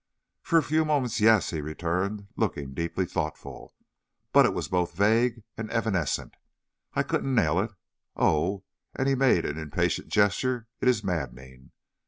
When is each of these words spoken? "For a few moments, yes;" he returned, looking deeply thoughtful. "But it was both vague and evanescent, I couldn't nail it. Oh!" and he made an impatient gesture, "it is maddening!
"For 0.41 0.57
a 0.57 0.63
few 0.63 0.83
moments, 0.83 1.19
yes;" 1.21 1.51
he 1.51 1.61
returned, 1.61 2.25
looking 2.35 2.73
deeply 2.73 3.05
thoughtful. 3.05 3.75
"But 4.33 4.47
it 4.47 4.53
was 4.55 4.67
both 4.67 4.95
vague 4.95 5.43
and 5.55 5.69
evanescent, 5.71 6.37
I 6.95 7.03
couldn't 7.03 7.35
nail 7.35 7.59
it. 7.59 7.69
Oh!" 8.15 8.63
and 8.95 9.07
he 9.07 9.13
made 9.13 9.45
an 9.45 9.59
impatient 9.59 10.07
gesture, 10.07 10.67
"it 10.79 10.87
is 10.87 11.03
maddening! 11.03 11.69